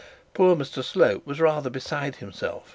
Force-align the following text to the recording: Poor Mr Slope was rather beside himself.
Poor 0.33 0.55
Mr 0.55 0.83
Slope 0.83 1.27
was 1.27 1.39
rather 1.39 1.69
beside 1.69 2.15
himself. 2.15 2.69